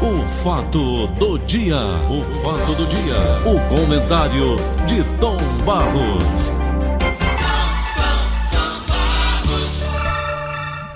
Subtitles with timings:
[0.00, 1.76] O fato do dia,
[2.08, 5.36] o fato do dia, o comentário de Tom
[5.66, 6.52] Barros.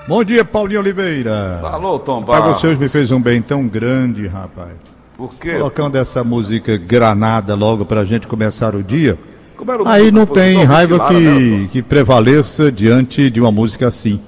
[0.06, 1.60] Bom dia, Paulinho Oliveira.
[1.64, 2.60] Alô, Tom Para Barros.
[2.60, 4.70] vocês me fez um bem tão grande, rapaz.
[5.16, 5.54] Por quê?
[5.54, 9.18] Colocando essa música granada logo pra gente começar o dia.
[9.56, 13.50] Como era o Aí não tem raiva Lara, né, que, que prevaleça diante de uma
[13.50, 14.20] música assim.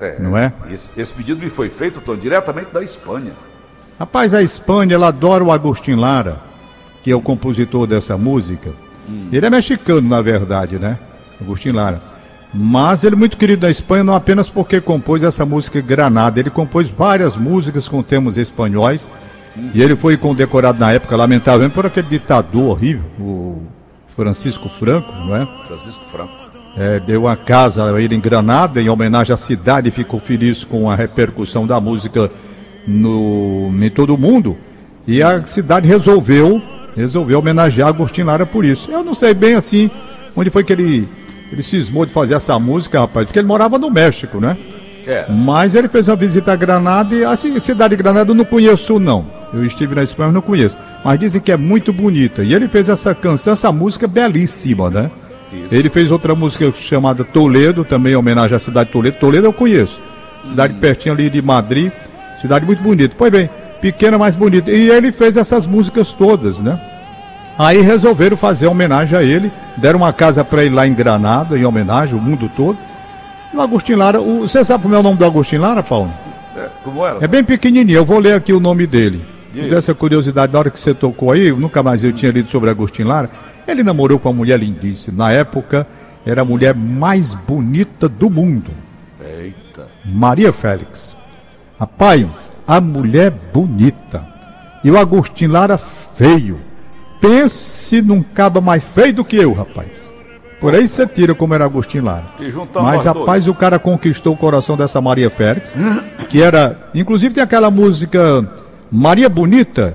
[0.00, 0.52] É, não é?
[0.70, 3.32] Esse, esse pedido me foi feito, Tom, diretamente da Espanha.
[3.98, 6.40] Rapaz, a Espanha, ela adora o Agostinho Lara,
[7.02, 8.70] que é o compositor dessa música.
[9.30, 10.98] Ele é mexicano, na verdade, né?
[11.40, 12.00] Agostinho Lara.
[12.52, 16.38] Mas ele é muito querido na Espanha, não apenas porque compôs essa música Granada.
[16.38, 19.10] Ele compôs várias músicas com temas espanhóis.
[19.72, 23.62] E ele foi condecorado na época, lamentavelmente, por aquele ditador horrível, o
[24.08, 25.48] Francisco Franco, não é?
[25.66, 26.32] Francisco Franco.
[26.76, 30.64] É, deu uma casa a ele em Granada, em homenagem à cidade, e ficou feliz
[30.64, 32.30] com a repercussão da música
[32.86, 34.56] no, em todo o mundo.
[35.06, 36.62] E a cidade resolveu,
[36.96, 38.90] resolveu homenagear Agostinho Lara por isso.
[38.90, 39.90] Eu não sei bem assim
[40.36, 41.08] onde foi que ele,
[41.52, 44.56] ele cismou de fazer essa música, rapaz, porque ele morava no México, né?
[45.06, 45.26] É.
[45.28, 48.44] Mas ele fez uma visita a Granada e assim, a cidade de Granada eu não
[48.44, 49.26] conheço não.
[49.52, 50.76] Eu estive na Espanha, mas não conheço.
[51.04, 52.42] Mas dizem que é muito bonita.
[52.42, 55.10] E ele fez essa canção, essa música belíssima, né?
[55.52, 55.74] Isso.
[55.74, 59.18] Ele fez outra música chamada Toledo, também em homenagem à cidade de Toledo.
[59.18, 60.00] Toledo eu conheço.
[60.42, 61.92] Cidade pertinho ali de Madrid.
[62.44, 63.14] Cidade muito bonita.
[63.16, 63.48] Pois bem,
[63.80, 64.70] pequena, mas bonita.
[64.70, 66.78] E ele fez essas músicas todas, né?
[67.58, 69.50] Aí resolveram fazer homenagem a ele.
[69.78, 72.76] Deram uma casa para ele lá em Granada, em homenagem, o mundo todo.
[73.50, 76.12] E o Agostinho Lara, o- você sabe como é o nome do Agostinho Lara, Paulo?
[76.54, 77.16] É, como era?
[77.24, 79.24] É bem pequenininho, eu vou ler aqui o nome dele.
[79.54, 79.62] E?
[79.70, 82.68] Dessa curiosidade, na hora que você tocou aí, eu nunca mais eu tinha lido sobre
[82.68, 83.30] Agostinho Lara.
[83.66, 85.16] Ele namorou com uma mulher lindíssima.
[85.24, 85.86] Na época,
[86.26, 88.70] era a mulher mais bonita do mundo,
[89.24, 89.86] Eita.
[90.04, 91.16] Maria Félix.
[91.84, 94.26] Rapaz, a mulher bonita.
[94.82, 96.58] E o Agostinho Lara feio.
[97.20, 100.10] Pense num caba mais feio do que eu, rapaz.
[100.58, 102.24] Por aí você tira como era Agostinho Lara.
[102.40, 103.04] Mas, nós dois.
[103.04, 105.76] rapaz, o cara conquistou o coração dessa Maria Félix,
[106.30, 106.88] que era.
[106.94, 108.48] Inclusive tem aquela música
[108.90, 109.94] Maria Bonita.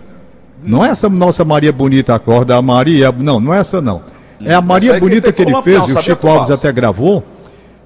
[0.64, 3.12] Não é essa nossa Maria Bonita acorda, a Maria.
[3.12, 4.04] Não, não é essa não.
[4.46, 6.72] É a Maria aí quem Bonita que foi ele fez, e o Chico Alves até
[6.72, 7.24] gravou,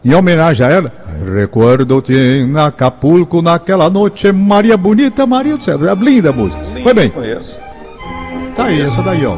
[0.03, 0.91] em homenagem a ela.
[1.34, 5.80] Recuerdo-te em Acapulco naquela noite, Maria Bonita, Maria do céu.
[5.90, 6.62] É linda a música.
[6.81, 7.59] Foi bem, Conheço.
[8.56, 9.38] tá aí, essa daí, ó.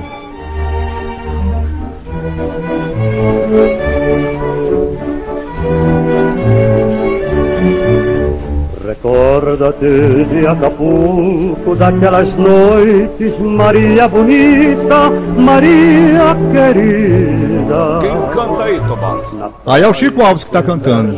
[9.06, 18.00] Recorda-te de Acapulco, daquelas noites, Maria bonita, Maria querida.
[18.02, 19.36] Quem canta aí, Tomás?
[19.64, 21.16] Aí é o Chico Alves que está cantando.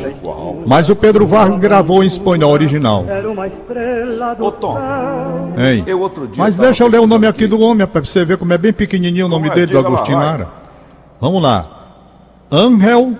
[0.65, 3.05] Mas o Pedro Vargas gravou em espanhol original.
[3.07, 4.77] Era uma estrela do Ô, Tom.
[5.57, 5.85] Hein?
[5.87, 6.43] Eu outro dia.
[6.43, 8.73] Mas deixa eu ler o nome aqui do homem, para você ver como é bem
[8.73, 9.51] pequenininho o nome é?
[9.51, 10.17] dele, do Agostinho.
[10.17, 10.49] Lara.
[11.21, 11.65] Vamos lá.
[12.51, 13.13] Ángel,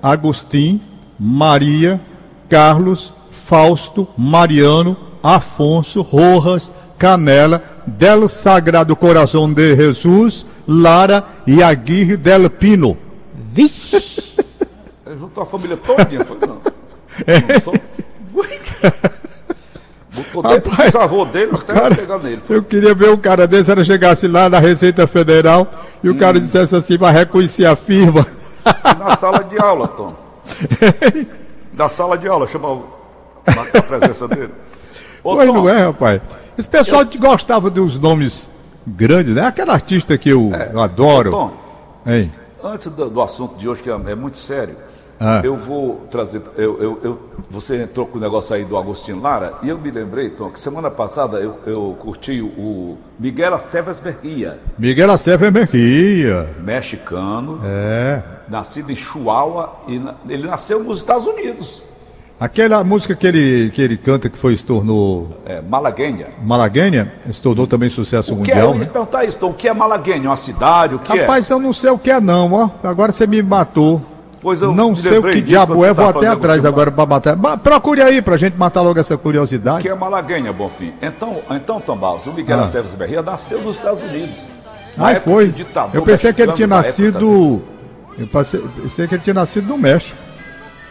[0.00, 0.80] Agostinho,
[1.18, 2.00] Maria,
[2.48, 12.48] Carlos, Fausto, Mariano, Afonso, Rojas, Canela, del Sagrado Coração de Jesus, Lara e Aguirre del
[12.48, 12.96] Pino.
[15.04, 16.58] Ele juntou a família todinha, foi não.
[17.26, 17.60] É.
[20.14, 22.42] Botou dentro Rapaz, do avô dele até cara- pegar nele.
[22.48, 25.66] Eu queria ver um cara desse, era chegasse lá na Receita Federal
[26.02, 26.16] e o Hum.
[26.16, 28.26] cara dissesse assim, vai reconhecer a firma.
[28.98, 30.14] Na sala de aula, Tom.
[31.74, 33.01] Na sala de aula, chama o- marca
[33.46, 34.50] a presença dele.
[35.24, 36.20] Ô, Pois Tom, não é, rapaz.
[36.58, 38.50] Esse pessoal que gostava dos nomes
[38.86, 39.42] grandes, né?
[39.42, 41.28] Aquela artista que eu, eu adoro.
[41.28, 41.32] É.
[41.32, 41.52] Tom,
[42.04, 42.32] Hein?
[42.62, 44.76] antes do, do assunto de hoje, que é, é muito sério,
[45.20, 45.40] Ah.
[45.44, 46.42] eu vou trazer.
[46.56, 49.90] Eu, eu, eu- você entrou com o negócio aí do Agostinho Lara, e eu me
[49.92, 56.48] lembrei, Tom, que semana passada eu, eu curti o, Miguel Aceves Berria, Miguel Acef Emerquia.
[56.64, 58.20] mexicano, É.
[58.48, 61.84] nascido em Chihuahua, e na- ele nasceu nos Estados Unidos,
[62.42, 66.26] Aquela música que ele, que ele canta que foi se tornou é, malaguenha.
[66.42, 68.84] malaguenha, se tornou também sucesso O que é, mundial, eu ia né?
[68.92, 70.28] perguntar isso, Tom, o que é malaguenha?
[70.28, 72.70] Uma cidade, o que Rapaz, eu não sei o que é não, ó.
[72.82, 74.02] Agora você me matou.
[74.40, 77.36] Pois eu não sei o que diabo é, vou até atrás agora pra matar.
[77.36, 79.82] Mas Procure aí pra gente matar logo essa curiosidade.
[79.82, 80.92] que é malaguenha, Bonfim.
[81.00, 82.64] Então, então Tom Barros, o Miguel Ah.
[82.64, 84.34] Aceves Berria nasceu nos Estados Unidos.
[84.98, 85.54] Época foi.
[85.94, 87.62] Eu pensei que ele tinha nascido.
[88.18, 90.18] Eu passei- pensei que ele tinha nascido no México.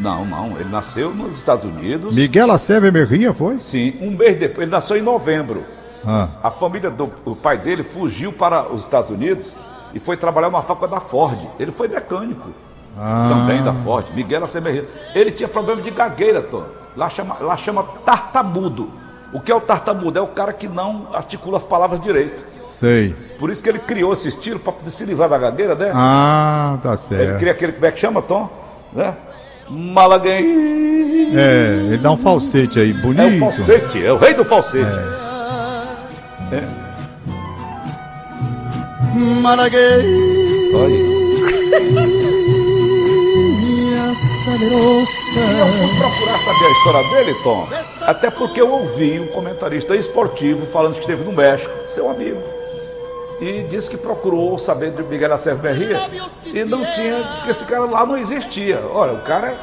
[0.01, 0.59] Não, não.
[0.59, 2.15] Ele nasceu nos Estados Unidos.
[2.15, 3.59] Miguel Aceve Emerria, foi?
[3.62, 4.63] Sim, um mês depois.
[4.63, 5.63] Ele nasceu em novembro.
[6.06, 6.27] Ah.
[6.42, 9.56] A família do o pai dele fugiu para os Estados Unidos
[9.94, 11.38] e foi trabalhar numa fábrica da Ford.
[11.59, 12.50] Ele foi mecânico.
[12.98, 13.30] Ah.
[13.30, 14.07] Também da Ford.
[14.15, 14.86] Miguel Acemerria.
[15.13, 16.65] Ele tinha problema de gagueira, Tom.
[16.98, 18.89] Lá chama, lá chama tartamudo.
[19.31, 20.18] O que é o tartamudo?
[20.18, 22.44] É o cara que não articula as palavras direito.
[22.69, 23.15] Sei.
[23.38, 25.92] Por isso que ele criou esse estilo para se livrar da gagueira, né?
[25.94, 27.38] Ah, tá ele certo.
[27.38, 28.50] cria aquele, como é que chama, Tom?
[28.94, 29.15] Né?
[29.69, 31.36] Malaguém.
[31.36, 33.22] É, ele dá um falsete aí, bonito.
[33.22, 34.90] É o falsete, é o rei do falsete.
[40.74, 41.12] Olha.
[45.34, 47.68] Eu fui procurar saber a história dele, Tom.
[48.02, 52.42] Até porque eu ouvi um comentarista esportivo falando que esteve no México, seu amigo.
[53.41, 55.99] E disse que procurou saber de Miguel Acervo Berria
[56.45, 58.79] e não tinha, disse que esse cara lá não existia.
[58.93, 59.55] Olha, o cara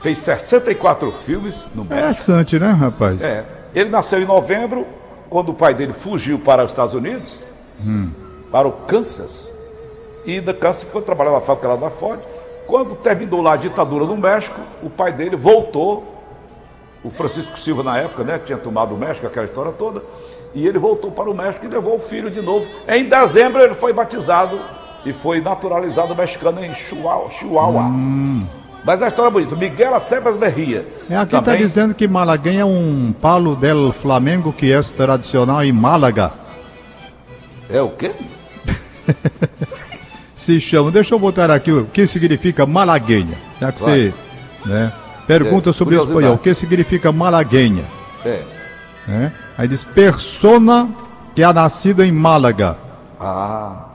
[0.00, 1.94] fez 64 filmes no México.
[1.94, 3.22] Interessante, né, rapaz?
[3.22, 3.44] É.
[3.74, 4.86] Ele nasceu em novembro,
[5.28, 7.42] quando o pai dele fugiu para os Estados Unidos,
[8.50, 9.52] para o Kansas.
[10.24, 12.20] E da Kansas ficou trabalhando na fábrica lá da Ford.
[12.66, 16.11] Quando terminou lá a ditadura no México, o pai dele voltou.
[17.04, 20.02] O Francisco Silva, na época, né, tinha tomado o México, aquela história toda.
[20.54, 22.64] E ele voltou para o México e levou o filho de novo.
[22.88, 24.58] Em dezembro ele foi batizado
[25.04, 27.30] e foi naturalizado mexicano em Chihuahua.
[27.30, 27.90] Chihuahua.
[28.84, 29.56] Mas a história é bonita.
[29.56, 30.86] Miguel Aceves Berria.
[31.10, 35.62] É, aqui está Também- dizendo que Malaguém é um palo del Flamengo que é tradicional
[35.64, 36.32] em Málaga.
[37.70, 38.12] É o quê?
[40.34, 43.38] Se chama, deixa eu botar aqui o que significa malaguenha.
[43.60, 44.00] Já que Vai.
[44.10, 44.14] você
[44.66, 44.92] né,
[45.26, 47.84] pergunta É, sobre o espanhol, o que significa malaguenha.
[48.24, 48.42] É.
[49.06, 49.32] né?
[49.56, 50.88] Aí diz persona
[51.34, 52.76] que é nascida em Málaga.
[53.20, 53.86] Ah.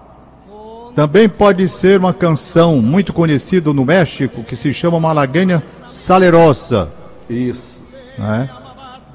[0.95, 6.89] Também pode ser uma canção muito conhecida no México que se chama Malagueña Salerosa.
[7.29, 7.79] Isso.
[8.17, 8.49] Né?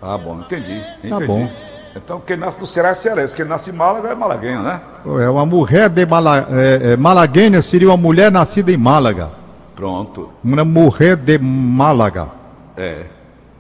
[0.01, 0.81] Ah, bom, entendi.
[0.99, 1.09] entendi.
[1.09, 1.51] Tá bom.
[1.95, 4.81] Então, quem nasce no Ceará é cearense, quem nasce em Málaga é malaguenho, né?
[5.05, 9.31] É uma mulher de Mala, é, é, Malagueña seria uma mulher nascida em Málaga.
[9.75, 10.31] Pronto.
[10.45, 12.29] Uma mulher de Málaga.
[12.77, 13.07] É.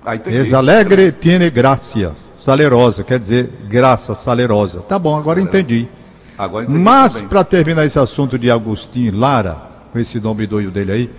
[0.04, 0.36] Ah, entendi.
[0.36, 2.12] Es alegre tiene gracia.
[2.38, 4.80] Salerosa, quer dizer, graça salerosa.
[4.82, 5.88] Tá bom, agora entendi.
[6.36, 9.56] Agora entendi Mas, para terminar esse assunto de Agostinho Lara,
[9.92, 11.10] com esse nome doido dele aí,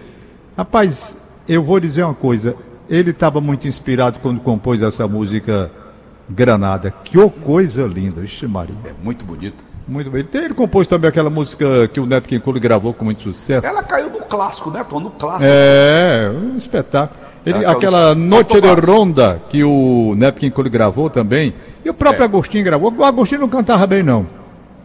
[0.58, 1.16] rapaz,
[1.48, 2.56] eu vou dizer uma coisa.
[2.90, 5.72] Ele estava muito inspirado quando compôs essa música
[6.30, 6.92] Granada.
[6.92, 8.76] Que coisa linda, Vixe Maria.
[8.84, 9.64] É muito bonito.
[9.88, 10.26] Muito bem.
[10.34, 13.68] Ele, ele compôs também aquela música que o Neto King Cole gravou com muito sucesso.
[13.68, 15.00] Ela caiu no clássico, né, Tom?
[15.02, 15.44] No clássico.
[15.46, 17.20] É, um espetáculo.
[17.46, 18.68] Ele, Aquela- aquela Noite de.
[18.70, 21.54] Ronda que o Neto King Cole gravou também.
[21.84, 22.26] E o próprio É.
[22.26, 22.94] Agostinho gravou.
[22.98, 24.26] O Agostinho não cantava bem, não.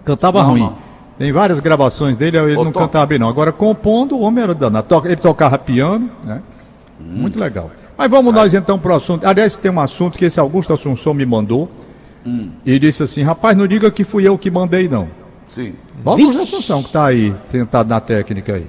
[0.04, 0.60] Cantava Não, ruim.
[0.62, 0.88] não.
[1.16, 2.80] Tem várias gravações dele, ele Ô, não Tom.
[2.80, 3.28] cantava bem, não.
[3.28, 5.02] Agora, compondo, o homem era danado.
[5.04, 6.42] Ele tocava piano, né?
[7.00, 7.04] Hum.
[7.04, 7.70] Muito legal.
[7.96, 9.24] Mas vamos nós então para o assunto.
[9.24, 11.68] Aliás, tem um assunto que esse Augusto Assunção me mandou.
[12.26, 12.50] Hum.
[12.64, 15.08] E disse assim: rapaz, não diga que fui eu que mandei, não.
[15.48, 15.74] Sim.
[16.02, 18.66] Bota o Assunção que tá aí, sentado na técnica aí.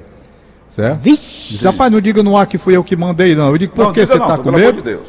[0.70, 1.02] Certo?
[1.02, 3.50] Diz, rapaz, não diga no ar que fui eu que mandei, não.
[3.50, 4.78] Eu digo, por Não, que você não, tá Tom, com pelo amor medo?
[4.78, 5.08] de Deus.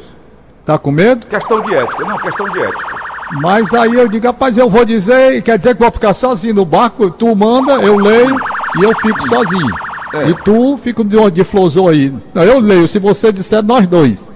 [0.65, 1.27] Tá com medo?
[1.27, 2.03] Questão de ética.
[2.03, 2.95] Não, questão de ética.
[3.41, 6.65] Mas aí eu digo, rapaz, eu vou dizer, quer dizer que vou ficar sozinho no
[6.65, 8.35] barco, tu manda, eu leio
[8.79, 9.73] e eu fico sozinho.
[10.13, 10.29] É.
[10.29, 12.13] E tu fica de, de flosou aí.
[12.33, 14.31] Não, eu leio, se você disser, nós dois.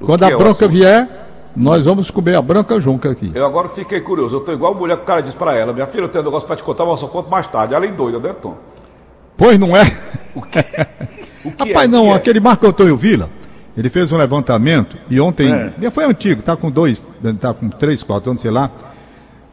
[0.00, 0.68] O Quando a é assunto?
[0.68, 1.17] vier,
[1.56, 3.30] nós vamos comer a branca junca aqui.
[3.34, 4.36] Eu agora fiquei curioso.
[4.36, 6.22] Eu tô igual a mulher que o cara disse pra ela: Minha filha, eu tenho
[6.22, 7.74] um negócio pra te contar, mas eu só conto mais tarde.
[7.74, 8.56] Ela é doida, né, Tom?
[9.36, 9.82] Pois não é?
[11.44, 11.88] O que Rapaz, é?
[11.88, 12.16] não, O que é?
[12.16, 13.28] aquele Marco Antônio Vila,
[13.76, 15.50] ele fez um levantamento e ontem,
[15.80, 15.90] É.
[15.90, 17.04] foi antigo, tá com dois,
[17.40, 18.70] tá com três, quatro anos, sei lá.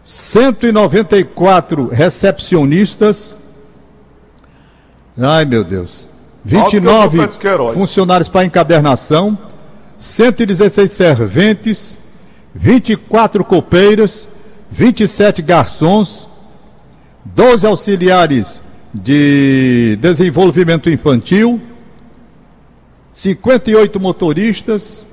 [0.06, 3.40] 194 recepcionistas.
[5.18, 6.10] Ai, meu Deus.
[6.44, 9.38] 29 Alto que eu sou funcionários para encadernação,
[9.98, 11.98] 116 serventes,
[12.56, 14.27] 24 copeiras,
[14.72, 16.27] 27 garçons,
[17.24, 18.62] 12 auxiliares
[18.94, 21.62] de desenvolvimento infantil,
[23.13, 25.06] 58 motoristas.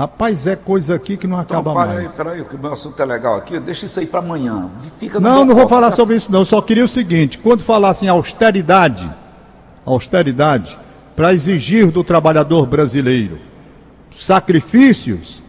[0.00, 2.14] Rapaz, é coisa aqui que não Então, acaba para aí, mais.
[2.14, 3.60] peraí, que o meu assunto é legal aqui.
[3.60, 4.70] Deixa isso aí pra amanhã.
[4.98, 5.96] Fica Não, não vou falar tá?
[5.96, 6.38] sobre isso não.
[6.38, 9.12] Eu só queria o seguinte, quando falassem austeridade,
[9.84, 10.78] austeridade,
[11.14, 13.36] para exigir do trabalhador brasileiro
[14.16, 15.42] sacrifícios,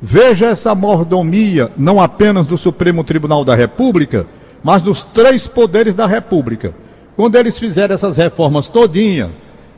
[0.00, 4.24] veja essa mordomia, não apenas do Supremo Tribunal da República,
[4.62, 6.72] mas dos três poderes da República.
[7.16, 9.30] Quando eles fizeram essas reformas todinha,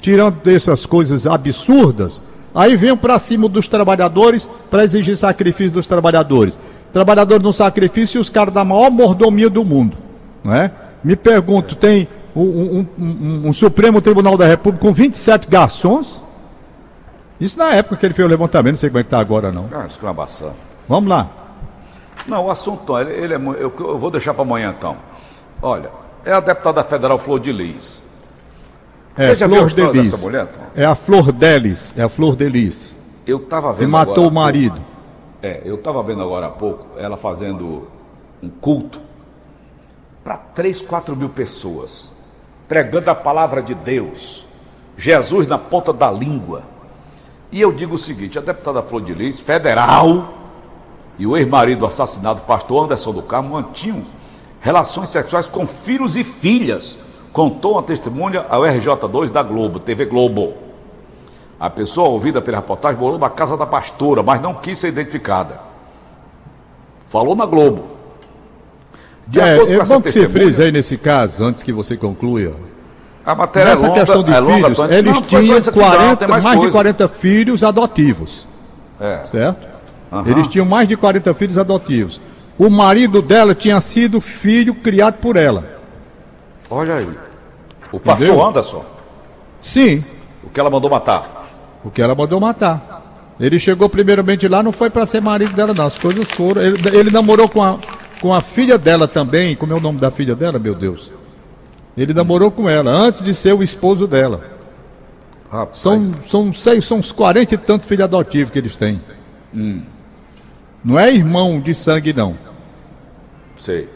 [0.02, 2.22] tirando dessas coisas absurdas,
[2.54, 6.58] aí vêm para cima dos trabalhadores para exigir sacrifício dos trabalhadores.
[6.92, 9.96] Trabalhador no sacrifício e os caras da maior mordomia do mundo.
[10.44, 10.70] Não é?
[11.02, 16.22] Me pergunto, tem um, um, um, um Supremo Tribunal da República com 27 garçons?
[17.40, 19.50] Isso na época que ele fez o levantamento, não sei como é que está agora
[19.50, 19.68] não.
[19.72, 20.52] Ah, exclamação.
[20.88, 21.28] Vamos lá.
[22.26, 24.96] Não, o assunto, ele, ele é, eu, eu vou deixar para amanhã então.
[25.60, 25.90] Olha,
[26.24, 28.02] é a deputada federal Flor de Lis.
[29.16, 30.22] É, Você já viu a Flor Delis.
[30.22, 30.60] mulher, Tom?
[30.74, 31.94] É a Flor Delis.
[31.96, 32.94] É a Flor Delis.
[33.26, 33.90] Eu estava Que vendo.
[33.90, 34.80] matou agora o há pouco- marido.
[35.42, 37.88] É, eu estava vendo agora há pouco ela fazendo
[38.42, 39.00] um culto
[40.24, 42.12] para 3, 4 mil pessoas,
[42.68, 44.44] pregando a palavra de Deus,
[44.96, 46.62] Jesus na ponta da língua.
[47.50, 50.32] E eu digo o seguinte: a deputada Flor de Lis, federal,
[51.18, 54.02] e o ex-marido assassinado, pastor Anderson do Carmo, mantinham
[54.60, 56.96] relações sexuais com filhos e filhas,
[57.32, 60.54] contou uma testemunha ao RJ2 da Globo, TV Globo.
[61.58, 65.60] A pessoa ouvida pela reportagem morou na casa da pastora, mas não quis ser identificada.
[67.08, 67.84] Falou na Globo.
[69.26, 71.96] De É, acordo é com bom que testemunha, frise aí nesse caso, antes que você
[71.96, 72.54] conclua.
[73.24, 74.94] a matéria Nessa é longa, questão de é longa, filhos, Tony.
[74.94, 76.72] eles Não, tinham isso aqui, não, 40, tem mais, mais de coisa.
[76.72, 78.48] 40 filhos adotivos,
[79.00, 79.20] É.
[79.26, 79.66] certo?
[80.12, 80.28] Aham.
[80.28, 82.20] Eles tinham mais de 40 filhos adotivos.
[82.58, 85.64] O marido dela tinha sido filho criado por ela.
[86.72, 87.08] Olha aí.
[87.92, 88.46] O pastor Entendeu?
[88.46, 88.84] Anderson,
[89.60, 90.02] Sim,
[90.42, 91.46] o que ela mandou matar.
[91.84, 93.34] o que ela mandou matar.
[93.38, 95.86] Ele chegou primeiramente lá, não foi para ser marido dela, não.
[95.86, 96.62] As coisas foram.
[96.62, 97.78] Ele, ele namorou com a,
[98.22, 99.54] com a filha dela também.
[99.54, 101.12] Como é o nome da filha dela, meu Deus?
[101.94, 104.40] Ele namorou com ela, antes de ser o esposo dela.
[105.50, 108.98] Rapaz, São, são, seis, são uns 40 e tantos filhos adotivos que eles têm.
[109.52, 109.82] Hum.
[110.82, 112.34] Não é irmão de sangue, não.
[113.58, 113.88] sei.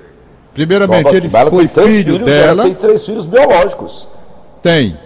[0.56, 2.62] Primeiramente, ele foi filho filhos, dela.
[2.62, 4.08] Ela tem três filhos biológicos.
[4.62, 4.96] Tem.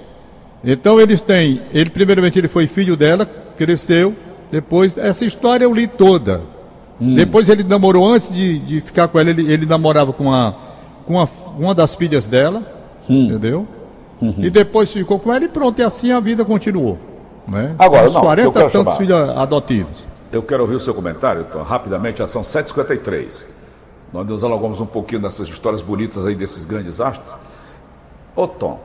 [0.65, 1.61] Então eles têm.
[1.73, 3.29] Ele primeiramente ele foi filho dela,
[3.59, 4.15] cresceu.
[4.51, 6.43] Depois essa história eu li toda.
[7.01, 9.31] Depois ele namorou antes de, de ficar com ela.
[9.31, 10.55] Ele, ele namorava com a
[11.07, 11.27] com a,
[11.59, 12.63] uma das filhas dela,
[13.09, 13.67] entendeu?
[14.39, 15.81] E depois ficou com ela e pronto.
[15.81, 16.99] E assim a vida continuou.
[17.49, 17.75] Né?
[17.79, 18.97] Agora, Uns não, eu 40 quero tantos chamar.
[18.97, 20.07] filhos adotivos.
[20.31, 23.45] Eu quero ouvir o seu comentário, então, rapidamente, já são 7h53.
[24.13, 27.33] Nós nos um pouquinho nessas histórias bonitas aí desses grandes astros.
[28.35, 28.81] Ô Tom,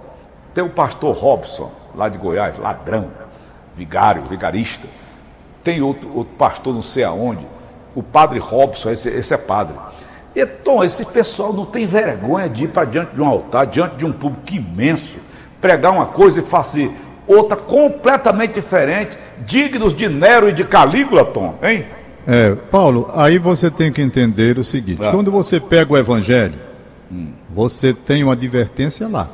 [0.53, 3.09] tem o pastor Robson, lá de Goiás, ladrão,
[3.75, 4.87] vigário, vigarista.
[5.63, 7.45] Tem outro, outro pastor não sei aonde,
[7.95, 9.75] o padre Robson, esse, esse é padre.
[10.35, 13.95] E Tom, esse pessoal não tem vergonha de ir para diante de um altar, diante
[13.95, 15.17] de um público imenso,
[15.59, 16.91] pregar uma coisa e fazer
[17.25, 21.87] outra completamente diferente, dignos de Nero e de Calígula, Tom, hein?
[22.27, 25.11] É, Paulo, aí você tem que entender o seguinte: Ah.
[25.11, 26.55] quando você pega o Evangelho,
[27.53, 29.29] você tem uma advertência lá.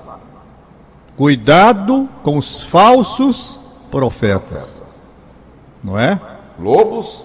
[1.16, 5.08] Cuidado com os falsos profetas.
[5.84, 6.20] Não é?
[6.60, 7.24] Lobos,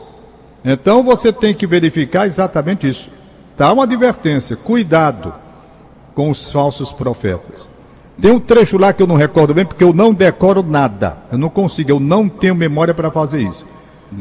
[0.65, 3.09] Então você tem que verificar exatamente isso.
[3.57, 5.33] Dá uma advertência: cuidado
[6.15, 7.71] com os falsos profetas.
[8.21, 11.19] Tem um trecho lá que eu não recordo bem, porque eu não decoro nada.
[11.31, 13.67] Eu não consigo, eu não tenho memória para fazer isso.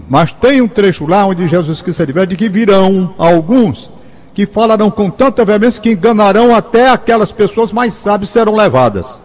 [0.09, 3.89] Mas tem um trecho lá onde Jesus Cristo adverte de que virão alguns
[4.33, 9.21] que falarão com tanta veemência que enganarão até aquelas pessoas mais sábias serão levadas.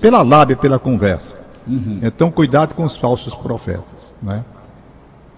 [0.00, 1.36] Pela lábia, pela conversa.
[2.02, 4.12] Então, cuidado com os falsos profetas.
[4.22, 4.44] Né?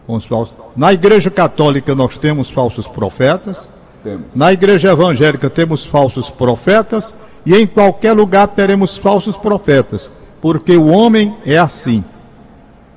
[0.07, 0.55] Com os falsos...
[0.77, 3.71] Na igreja católica nós temos falsos profetas.
[4.03, 4.27] temos.
[4.35, 7.15] Na igreja evangélica temos falsos profetas
[7.47, 10.11] e em qualquer lugar teremos falsos profetas,
[10.41, 12.03] porque o homem é assim,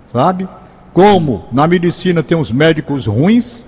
[0.08, 0.48] sabe?
[0.98, 3.64] Como na medicina tem os médicos ruins,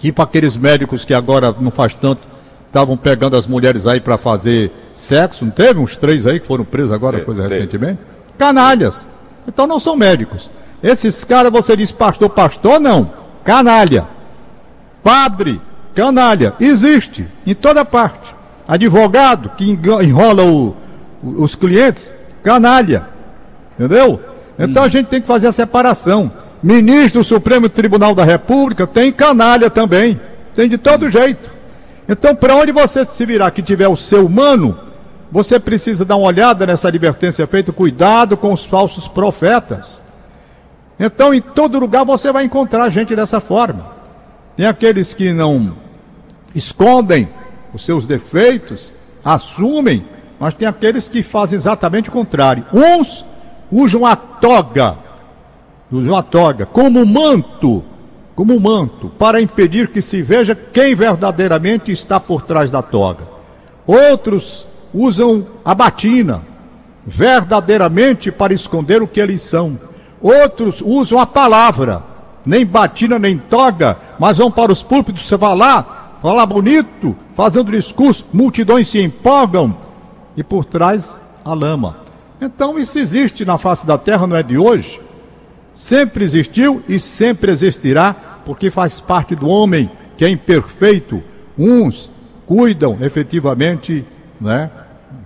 [0.00, 2.26] tipo aqueles médicos que agora não faz tanto
[2.66, 6.64] estavam pegando as mulheres aí para fazer sexo, não teve uns três aí que foram
[6.64, 7.54] presos agora, Teve, coisa teve.
[7.54, 8.00] recentemente?
[8.36, 9.08] Canalhas.
[9.46, 10.50] Então não são médicos.
[10.82, 13.12] Esses caras você diz pastor, pastor não,
[13.44, 14.08] canalha.
[15.04, 15.60] Padre,
[15.94, 18.34] canalha, existe em toda parte.
[18.66, 19.70] Advogado que
[20.02, 20.74] enrola o-
[21.22, 23.06] os clientes, canalha.
[23.78, 24.18] Entendeu?
[24.60, 26.30] Então a gente tem que fazer a separação.
[26.62, 30.20] Ministro do Supremo Tribunal da República tem canalha também.
[30.54, 31.50] Tem de todo jeito.
[32.08, 34.76] Então, para onde você se virar que tiver o seu humano,
[35.30, 40.02] você precisa dar uma olhada nessa advertência feita, cuidado com os falsos profetas.
[40.98, 43.86] Então, em todo lugar você vai encontrar gente dessa forma.
[44.56, 45.76] Tem aqueles que não
[46.54, 47.28] escondem
[47.72, 48.92] os seus defeitos,
[49.24, 50.04] assumem,
[50.38, 52.66] mas tem aqueles que fazem exatamente o contrário.
[52.72, 53.24] Uns
[53.70, 54.96] usam a toga,
[55.90, 57.82] usam a toga como manto,
[58.34, 63.28] como manto, para impedir que se veja quem verdadeiramente está por trás da toga.
[63.86, 66.42] Outros usam a batina,
[67.06, 69.78] verdadeiramente para esconder o que eles são.
[70.20, 72.02] Outros usam a palavra,
[72.44, 77.72] nem batina nem toga, mas vão para os púlpitos, você vai lá, fala bonito, fazendo
[77.72, 79.76] discurso, multidões se empolgam
[80.36, 82.09] e por trás a lama.
[82.40, 85.00] Então isso existe na face da terra, não é de hoje.
[85.74, 91.22] Sempre existiu e sempre existirá, porque faz parte do homem que é imperfeito.
[91.58, 92.10] Uns
[92.46, 94.04] cuidam efetivamente,
[94.40, 94.70] né,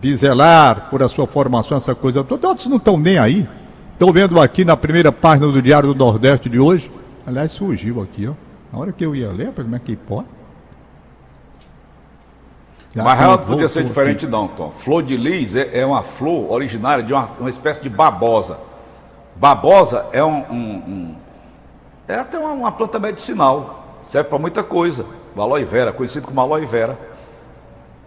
[0.01, 2.49] de zelar por a sua formação, essa coisa toda.
[2.49, 3.49] Outros não estão nem aí.
[3.93, 6.91] Estou vendo aqui na primeira página do Diário do Nordeste de hoje.
[7.27, 8.33] Aliás, surgiu aqui, ó.
[8.73, 10.27] Na hora que eu ia ler, como é que pode?
[12.95, 14.71] Mas ela não podia ser diferente, não, Tom.
[14.71, 18.59] Flor de lis é, é uma flor originária de uma, uma, espécie de babosa.
[19.35, 20.45] Babosa é um.
[20.51, 21.15] um, um
[22.07, 24.01] é até uma, uma, planta medicinal.
[24.05, 25.05] Serve para muita coisa.
[25.37, 26.97] Aloe vera, conhecido como aloe vera.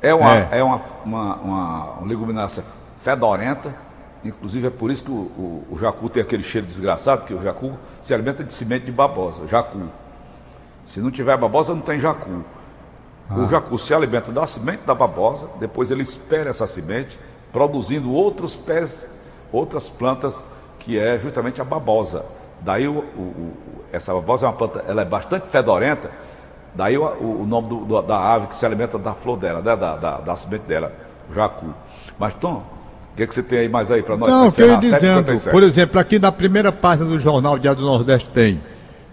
[0.01, 0.47] É uma, é.
[0.51, 2.63] é uma, uma, uma, leguminácea
[3.01, 3.75] fedorenta.
[4.23, 7.41] Inclusive é por isso que o, o, o, jacu tem aquele cheiro desgraçado, que o
[7.41, 9.89] jacu se alimenta de semente de babosa, jacu.
[10.85, 12.45] Se não tiver babosa, não tem jacu.
[13.29, 13.39] Ah.
[13.39, 17.19] O jacu se alimenta da semente da babosa, depois ele espera essa semente,
[17.51, 19.07] produzindo outros pés,
[19.51, 20.43] outras plantas,
[20.79, 22.25] que é justamente a babosa.
[22.61, 23.53] Daí o, o,
[23.91, 26.09] essa babosa é uma planta, ela é bastante fedorenta,
[26.73, 29.75] daí o, o nome do, do, da ave que se alimenta da flor dela, né,
[29.75, 30.91] da, da, da semente dela,
[31.29, 31.73] o jacu.
[32.17, 32.63] Mas Tom,
[33.13, 34.29] o que, é que você tem aí mais aí para nós?
[34.29, 37.85] Não, que eu ia dizendo, por exemplo, aqui na primeira página do jornal Diário do
[37.85, 38.61] Nordeste tem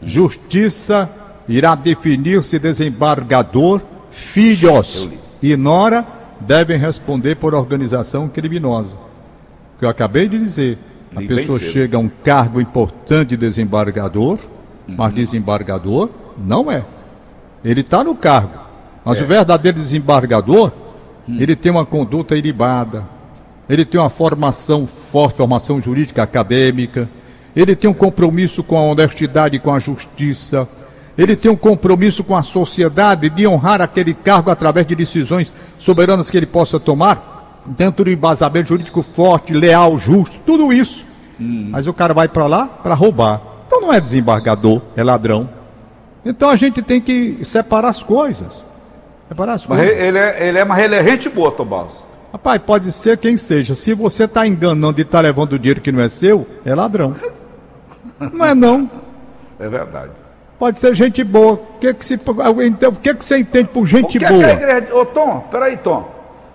[0.03, 1.11] Justiça
[1.49, 3.83] irá definir se desembargador
[4.15, 5.09] filhos
[5.43, 6.07] e nora
[6.41, 8.97] devem responder por organização criminosa.
[9.77, 10.79] O que eu acabei de dizer.
[11.15, 14.41] A pessoa chega a um cargo importante de desembargador,
[14.89, 14.95] uhum.
[14.97, 16.85] mas desembargador não é.
[17.65, 18.59] Ele está no cargo.
[19.05, 19.23] Mas é.
[19.23, 20.73] o verdadeiro desembargador,
[21.29, 21.37] hum.
[21.39, 23.05] ele tem uma conduta iribada,
[23.69, 27.09] ele tem uma formação forte, formação jurídica acadêmica,
[27.55, 30.69] ele tem um compromisso com a honestidade e com a justiça,
[31.17, 36.31] ele tem um compromisso com a sociedade de honrar aquele cargo através de decisões soberanas
[36.31, 41.05] que ele possa tomar, dentro de um embasamento jurídico forte, leal, justo, tudo isso.
[41.41, 41.69] Hum.
[41.71, 43.41] Mas o cara vai para lá para roubar.
[43.67, 45.49] Então não é desembargador, é ladrão.
[46.25, 48.67] Então a gente tem que separar as coisas.
[49.29, 49.97] Separar as mas coisas.
[49.97, 52.05] Ele é, ele é, mas ele é gente boa, Tomás.
[52.33, 53.75] Rapaz, pode ser quem seja.
[53.77, 57.15] Se você está enganando e está levando dinheiro que não é seu, é ladrão.
[58.19, 58.91] Não é não.
[59.57, 60.11] É verdade
[60.59, 61.53] pode ser gente boa.
[61.55, 64.45] O que, que, se, então, o que, que você entende por gente boa?
[64.45, 66.15] É que a igreja, ô Tom, peraí, Tom.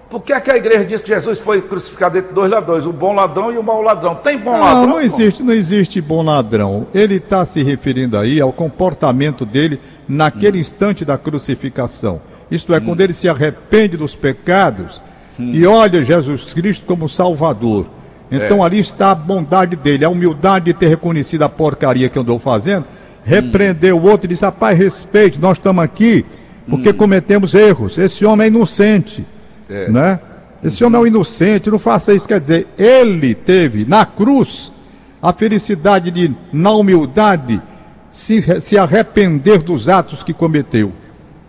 [0.10, 2.92] Por que, é que a igreja diz que Jesus foi crucificado entre dois ladrões, o
[2.92, 4.16] bom ladrão e o mau ladrão?
[4.16, 4.88] Tem bom não, ladrão?
[4.88, 6.88] Não existe, não existe bom ladrão.
[6.96, 10.62] Ele está se referindo aí ao comportamento dele naquele hum.
[10.62, 12.20] instante da crucificação.
[12.50, 12.86] Isto é, hum.
[12.86, 15.00] quando ele se arrepende dos pecados
[15.40, 15.52] hum.
[15.54, 17.86] e olha Jesus Cristo como Salvador.
[18.32, 18.66] Então é.
[18.66, 22.40] ali está a bondade dele, a humildade de ter reconhecido a porcaria que eu andou
[22.40, 22.86] fazendo
[23.24, 26.26] repreendeu o outro e disse: Rapaz, respeite, nós estamos aqui
[26.70, 26.94] porque hum.
[26.94, 27.98] cometemos erros.
[27.98, 29.26] Esse homem é inocente.
[29.70, 29.90] É.
[29.90, 30.20] Né?
[30.64, 32.28] Esse homem é um inocente, não faça isso.
[32.28, 34.72] Quer dizer, ele teve na cruz
[35.22, 37.62] a felicidade de, na humildade,
[38.12, 40.94] se, se arrepender dos atos que cometeu.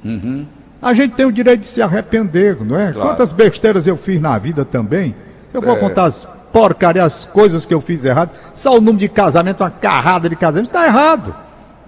[0.04, 0.46] Uhum.
[0.82, 2.92] A gente tem o direito de se arrepender, não é?
[2.92, 3.08] Claro.
[3.08, 5.14] Quantas besteiras eu fiz na vida também.
[5.52, 5.78] Eu vou é.
[5.78, 8.30] contar as porcarias, as coisas que eu fiz errado.
[8.54, 11.34] Só o número de casamento, uma carrada de casamento, está errado.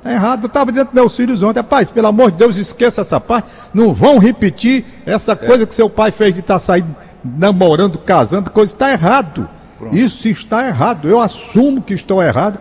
[0.02, 0.44] Está errado.
[0.44, 3.48] Eu estava dizendo para meus filhos ontem, rapaz, pelo amor de Deus, esqueça essa parte.
[3.72, 5.36] Não vão repetir essa é.
[5.36, 9.48] coisa que seu pai fez de estar tá saindo, namorando, casando, coisa está errado.
[9.78, 9.96] Pronto.
[9.96, 11.08] Isso está errado.
[11.08, 12.58] Eu assumo que estou errado.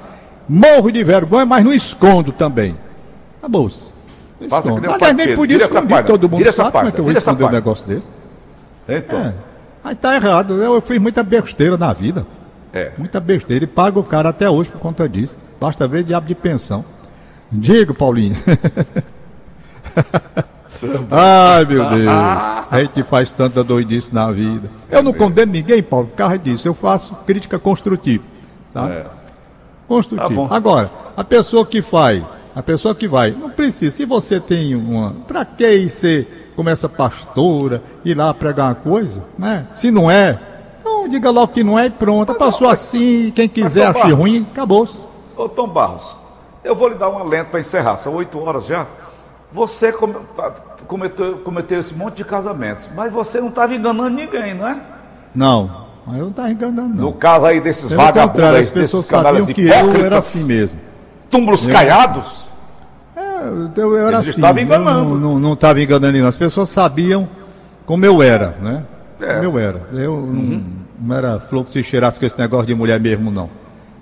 [0.47, 2.77] Morro de vergonha, mas não escondo também.
[3.39, 3.91] Acabou-se.
[4.39, 7.87] Mas nem podia esconder, todo mundo sabe como é que eu vou esconder um negócio
[7.87, 8.07] desse.
[8.87, 9.19] Então.
[9.19, 9.33] É.
[9.83, 10.61] Aí tá errado.
[10.61, 12.25] Eu, eu fiz muita besteira na vida.
[12.71, 12.91] É.
[12.97, 13.63] Muita besteira.
[13.63, 15.37] E pago o cara até hoje por conta disso.
[15.59, 16.85] Basta ver diabo de pensão.
[17.51, 18.35] Digo, Paulinho.
[21.11, 22.07] Ai, meu Deus.
[22.71, 24.69] A gente faz tanta doidice na vida.
[24.89, 26.67] Eu não condeno ninguém, Paulo, por causa disso.
[26.67, 28.23] Eu faço crítica construtiva.
[28.73, 28.89] Tá?
[28.89, 29.05] É.
[29.87, 30.47] Construtiva.
[30.47, 32.23] Tá Agora, a pessoa que faz,
[32.55, 33.95] a pessoa que vai, não precisa.
[33.95, 35.11] Se você tem uma.
[35.27, 39.67] Pra que ser como essa pastora, ir lá pregar uma coisa, né?
[39.73, 40.39] Se não é,
[40.79, 42.33] então diga logo que não é e pronto.
[42.35, 45.07] Passou assim, quem quiser achar ruim, acabou-se.
[45.35, 46.15] Ô Tom Barros,
[46.63, 48.87] eu vou lhe dar um alento para encerrar, são oito horas já.
[49.51, 49.93] Você
[50.87, 54.77] cometeu, cometeu esse monte de casamentos, mas você não estava enganando ninguém, não é?
[55.35, 57.05] Não, eu não estava enganando, não.
[57.05, 60.79] No caso aí desses vagabundos, aí, as pessoas sabiam que eu era assim mesmo.
[61.29, 61.73] Túmulos eu...
[61.73, 62.47] caiados?
[63.15, 63.21] É,
[63.75, 64.29] eu, eu era Eles assim.
[64.29, 65.39] Estava enganando.
[65.39, 66.27] Não estava enganando ninguém.
[66.27, 67.27] As pessoas sabiam
[67.85, 68.83] como eu era, né?
[69.19, 69.37] É.
[69.37, 69.81] O meu era.
[69.93, 70.63] Eu não,
[70.99, 73.49] não era flor que se cheirasse com esse negócio de mulher mesmo, não.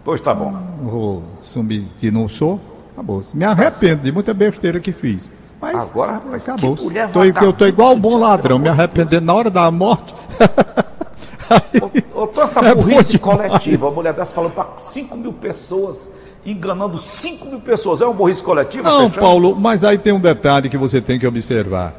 [0.09, 0.51] Pois tá bom.
[0.81, 2.59] Não vou sumir que não sou.
[2.93, 3.21] Acabou.
[3.31, 5.29] Me arrependo de muita besteira que fiz.
[5.61, 6.75] Mas Agora, rapaz, acabou.
[6.75, 10.15] que mulher Tô, eu tô igual um bom ladrão, me arrependendo na hora da morte.
[12.15, 16.09] Ô, tô essa É burrice coletiva, a mulher dessa falando para 5 mil pessoas,
[16.43, 18.01] enganando 5 mil pessoas.
[18.01, 18.89] É uma burrice coletiva?
[18.89, 19.21] Não, Fechão?
[19.23, 21.93] Paulo, mas aí tem um detalhe que você tem que observar.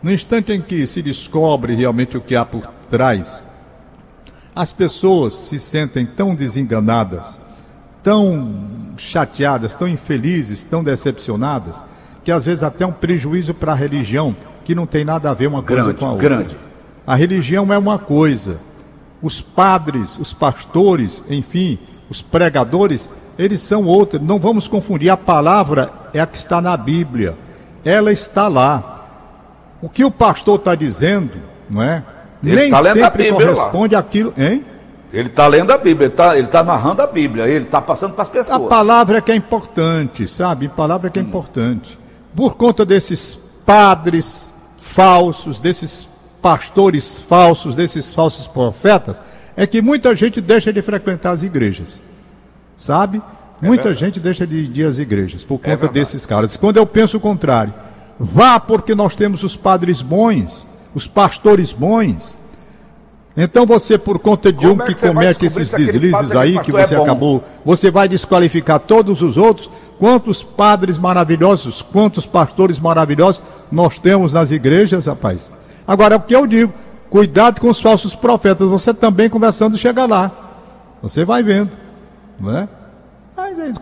[0.00, 3.44] No instante em que se descobre realmente o que há por trás,
[4.54, 7.40] as pessoas se sentem tão desenganadas,
[8.06, 8.48] tão
[8.96, 11.82] chateadas, tão infelizes, tão decepcionadas,
[12.22, 15.48] que às vezes até um prejuízo para a religião, que não tem nada a ver
[15.48, 16.28] uma coisa Grande, com a outra.
[16.28, 16.56] grande.
[17.04, 18.60] A religião é uma coisa.
[19.20, 24.20] Os padres, os pastores, enfim, os pregadores, eles são outra.
[24.20, 25.10] Não vamos confundir.
[25.10, 27.36] A palavra é a que está na Bíblia.
[27.84, 29.04] Ela está lá.
[29.82, 31.32] O que o pastor está dizendo,
[31.68, 32.04] não é?
[32.40, 33.54] Ele Nem tá sempre Bíblia lá.
[33.56, 34.32] corresponde àquilo.
[34.38, 34.64] Hein?
[35.12, 38.14] Ele está lendo a Bíblia, ele está ele tá narrando a Bíblia, ele está passando
[38.14, 38.68] para as A pessoas.
[38.68, 40.66] palavra é que é importante, sabe?
[40.66, 41.98] A palavra é que é importante.
[42.34, 46.08] Por conta desses padres falsos, desses
[46.42, 49.22] pastores falsos, desses falsos profetas,
[49.56, 52.00] é que muita gente deixa de frequentar as igrejas.
[52.76, 53.22] Sabe?
[53.60, 55.94] muita gente deixa de ir às igrejas por conta verdade.
[55.94, 56.56] desses caras.
[56.56, 57.72] Quando eu penso o contrário,
[58.18, 62.38] vá porque nós temos os padres bons, os pastores bons.
[63.36, 66.74] Então você, por conta de Como um é que, que comete esses deslizes aí, que
[66.74, 67.02] é você bom?
[67.02, 69.68] acabou, você vai desqualificar todos os outros?
[69.98, 75.50] Quantos padres maravilhosos, quantos pastores maravilhosos nós temos nas igrejas, rapaz?
[75.86, 76.72] Agora, é o que eu digo,
[77.10, 80.32] cuidado com os falsos profetas, você também conversando chega lá.
[81.02, 81.76] Você vai vendo,
[82.40, 82.68] não é?
[83.36, 83.72] Mas é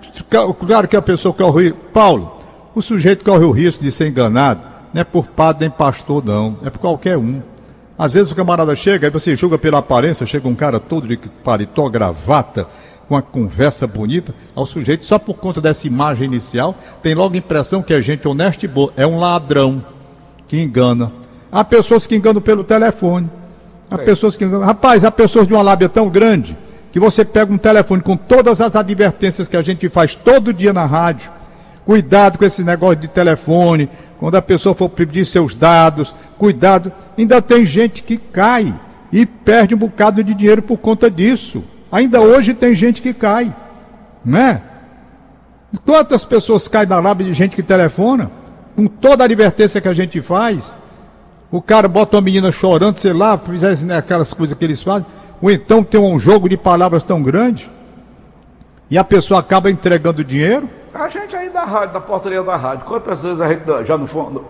[0.67, 1.73] claro que a pessoa corre.
[1.73, 2.39] Paulo,
[2.75, 6.59] o sujeito corre o risco de ser enganado, não é por padre nem pastor, não,
[6.65, 7.41] é por qualquer um.
[7.99, 11.17] Às vezes o camarada chega, aí você julga pela aparência, chega um cara todo de
[11.45, 12.67] paletó, gravata,
[13.07, 17.39] com uma conversa bonita, ao sujeito, só por conta dessa imagem inicial, tem logo a
[17.39, 18.93] impressão que é gente honesta e boa.
[18.97, 19.85] É um ladrão
[20.49, 21.13] que engana.
[21.53, 23.31] Há pessoas que enganam pelo telefone.
[23.91, 24.67] Há pessoas que enganam.
[24.67, 26.57] Rapaz, há pessoas de uma lábia tão grande
[26.91, 30.73] que você pega um telefone com todas as advertências que a gente faz todo dia
[30.73, 31.31] na rádio.
[31.85, 36.93] Cuidado com esse negócio de telefone, quando a pessoa for pedir seus dados, cuidado.
[37.17, 38.75] Ainda tem gente que cai
[39.13, 41.63] e perde um bocado de dinheiro por conta disso.
[41.93, 43.55] Ainda hoje tem gente que cai,
[44.25, 44.63] né?
[45.85, 48.31] Quantas pessoas caem na lábia de gente que telefona?
[48.75, 50.77] Com toda a advertência que a gente faz,
[51.51, 55.07] o cara bota uma menina chorando, sei lá, fizesse né, aquelas coisas que eles fazem,
[55.41, 57.71] ou então tem um jogo de palavras tão grande,
[58.91, 60.69] e a pessoa acaba entregando dinheiro.
[60.95, 64.07] A gente aí da rádio, da portaria da rádio, quantas vezes a gente já não
[64.07, 64.43] fomos,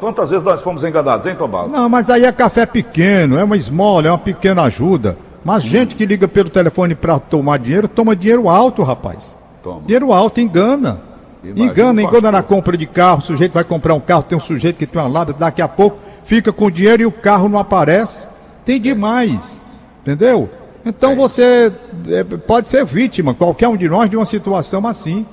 [0.00, 1.70] quantas, vezes nós fomos enganados, hein, Tomás?
[1.70, 5.16] Não, mas aí é café pequeno, é uma esmola, é uma pequena ajuda.
[5.44, 9.36] Mas gente que liga pelo telefone para tomar dinheiro, toma dinheiro alto, rapaz.
[9.62, 9.82] Toma.
[9.82, 11.00] Dinheiro alto, engana.
[11.44, 13.18] Imagina engana, o engana na compra de carro.
[13.18, 15.68] O sujeito vai comprar um carro, tem um sujeito que tem uma lábia, daqui a
[15.68, 18.26] pouco fica com dinheiro e o carro não aparece.
[18.64, 19.62] Tem demais.
[20.02, 20.48] Entendeu?
[20.84, 21.14] Então É.
[21.14, 21.72] você
[22.08, 25.24] é, pode ser vítima, qualquer um de nós, de uma situação assim.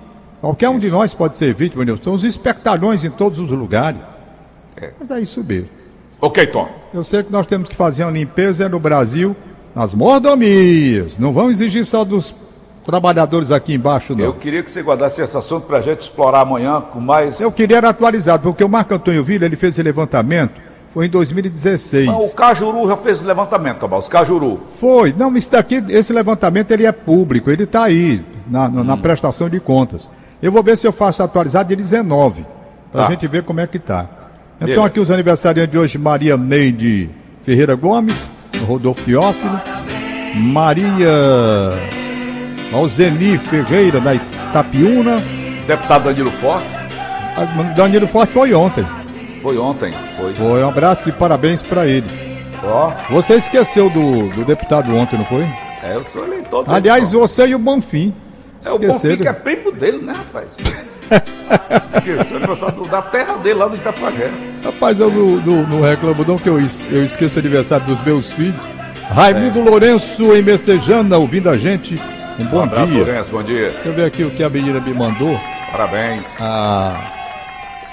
[0.41, 1.99] Qualquer um de nós pode ser vítima, Nilson.
[1.99, 4.15] Estão os espertalhões em todos os lugares.
[4.75, 4.91] É.
[4.99, 5.69] Mas é isso mesmo.
[6.19, 6.67] Ok, Tom.
[6.93, 9.35] Eu sei que nós temos que fazer uma limpeza no Brasil,
[9.75, 11.17] nas mordomias.
[11.17, 12.35] Não vamos exigir só dos
[12.83, 14.19] trabalhadores aqui embaixo, não.
[14.25, 17.39] Eu Eu, queria que você guardasse esse assunto para a gente explorar amanhã com mais.
[17.55, 20.59] queria era atualizado, porque o Marco Antônio Vila, ele fez esse levantamento,
[20.91, 22.09] foi em 2016.
[22.09, 24.07] Ah, o Cajuru já fez esse levantamento, Tomás.
[24.07, 24.57] O Cajuru.
[24.65, 25.13] Foi.
[25.15, 28.83] Não, isso daqui, esse levantamento, ele é público, ele está aí, na- Hum.
[28.83, 30.09] na prestação de contas.
[30.41, 32.45] Eu vou ver se eu faço atualizado de 19,
[32.91, 33.11] para a Tá.
[33.11, 34.07] gente ver como é que tá.
[34.55, 34.85] Então Beleza.
[34.85, 37.09] aqui os aniversariantes de hoje, Maria Neide
[37.41, 38.29] Ferreira Gomes,
[38.67, 39.59] Rodolfo Teófilo,
[40.35, 41.11] Maria
[42.73, 45.21] Alzeni Ferreira, da Itapiúna,
[45.67, 46.67] Deputado Danilo Forte.
[47.35, 48.85] A- Danilo Forte foi ontem.
[49.41, 49.91] Foi ontem.
[50.17, 50.33] Foi.
[50.33, 52.07] Foi um abraço e parabéns para ele.
[52.63, 55.43] Ó, Você esqueceu do, do deputado ontem, não foi?
[55.83, 58.13] é, eu sou eleitor Aliás, você e o Bonfim.
[58.63, 60.47] É o Bonfim que é primo dele, né, rapaz?
[61.95, 64.31] Esqueceu, gostava do- da terra dele lá no Itapajé.
[64.63, 68.01] Rapaz, eu não, não, não reclamo não que eu, es- eu esqueço o aniversário dos
[68.03, 68.55] meus filhos.
[69.09, 69.63] Raimundo É.
[69.69, 71.99] Lourenço em Messejana, ouvindo a gente.
[72.39, 73.03] Um bom abraço, dia.
[73.03, 73.69] Lourenço, bom dia.
[73.71, 75.37] Deixa eu ver aqui o que a menina me mandou.
[75.71, 76.23] Parabéns.
[76.39, 76.93] A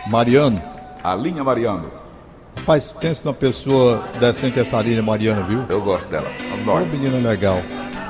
[0.07, 0.61] Mariano.
[1.03, 1.91] A linha Mariano.
[2.57, 5.65] Rapaz, pensa numa pessoa decente essa linha Mariano, viu?
[5.69, 6.29] Eu gosto dela.
[6.63, 7.61] Uma menina legal.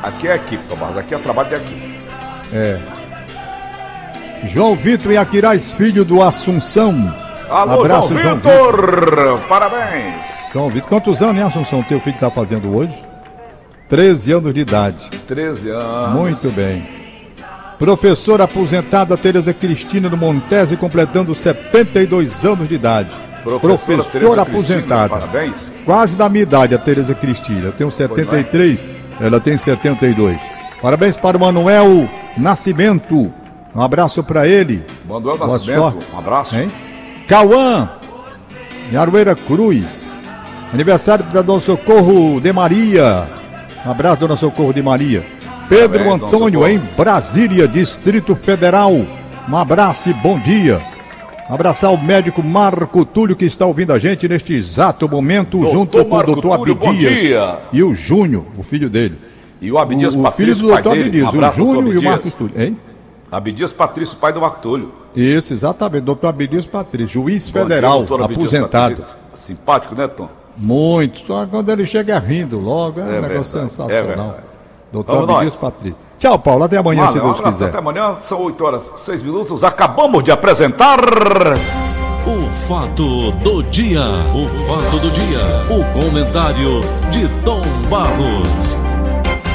[0.03, 0.97] Aqui é equipe, Tomás.
[0.97, 1.88] Aqui é trabalho de equipe.
[2.53, 2.79] É.
[4.45, 7.15] João Vitor e Aquiraz, filho do Assunção.
[7.51, 9.41] Alô, Abraço, João João Vitor!
[9.49, 10.45] Parabéns!
[10.53, 12.95] João Vitor, quantos anos, né, Assunção, teu filho está fazendo hoje?
[13.89, 15.09] 13 anos de idade.
[15.27, 16.15] 13 anos.
[16.15, 16.87] Muito bem.
[17.79, 23.11] Professora aposentada Tereza Cristina do Montese, completando 72 anos de idade.
[23.43, 25.09] Professora Professora, aposentada.
[25.09, 25.73] Cristina, parabéns.
[25.85, 27.67] Quase da minha idade, a Tereza Cristina.
[27.67, 28.87] Eu tenho 73,
[29.21, 30.58] ela tem 72.
[30.81, 33.33] Parabéns para o Manuel Nascimento.
[33.75, 34.85] Um abraço para ele.
[35.09, 36.07] Manuel Boa Nascimento, sorte.
[36.15, 36.57] um abraço.
[36.59, 36.71] Hein?
[37.27, 37.91] Cauã,
[38.93, 40.09] em Aroeira Cruz.
[40.73, 43.27] Aniversário da Dona Socorro de Maria.
[43.85, 45.25] Um abraço, Dona Socorro de Maria.
[45.69, 48.93] Pedro Parabéns, Antônio, em Brasília, Distrito Federal.
[49.49, 50.81] Um abraço e bom dia.
[51.49, 56.05] Abraçar o médico Marco Túlio, que está ouvindo a gente neste exato momento, Doutor junto
[56.05, 57.21] com Marco o doutor Abdias.
[57.21, 57.57] dia.
[57.73, 59.19] E o Júnior, o filho dele.
[59.61, 61.25] E o Abdias o, o filho Patrício, do pai doutor dele.
[61.25, 62.03] Abdias, um o Júnior e o.
[62.03, 62.61] Marcos Túlio.
[62.63, 62.77] Hein?
[63.31, 64.93] Abdias Patrício, pai do Marco Túlio.
[65.15, 66.03] Isso, exatamente.
[66.05, 68.95] Doutor Abdias Patrício, juiz Bom dia, federal, Abdias aposentado.
[68.97, 69.19] Patrício.
[69.35, 70.29] Simpático, né, Tom?
[70.57, 71.21] Muito.
[71.27, 74.07] Só quando ele chega rindo logo, é, um É negócio verdade, é sensacional.
[74.07, 74.35] verdade.
[74.93, 75.61] Doutor Vamos Abdias nós.
[75.61, 75.99] Patrício.
[76.19, 76.65] Tchau, Paulo.
[76.65, 77.69] Até amanhã, Valeu, se um Deus abraço, quiser.
[77.69, 79.63] Até amanhã, são 8 horas 6 minutos.
[79.63, 80.99] Acabamos de apresentar.
[82.27, 84.03] O fato do dia.
[84.35, 85.39] O fato do dia.
[85.71, 88.88] O comentário de Tom Barros.